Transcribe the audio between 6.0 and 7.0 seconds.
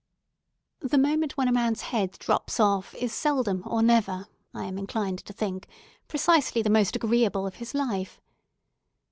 precisely the most